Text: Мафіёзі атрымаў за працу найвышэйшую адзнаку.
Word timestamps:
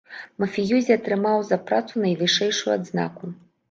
Мафіёзі 0.43 0.95
атрымаў 0.95 1.39
за 1.51 1.61
працу 1.69 2.05
найвышэйшую 2.09 2.79
адзнаку. 2.81 3.37